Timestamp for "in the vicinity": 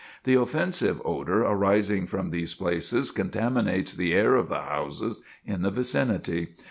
5.45-6.55